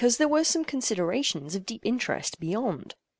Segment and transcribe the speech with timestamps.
[0.01, 2.95] Because there were some considerations of deep interest beyond.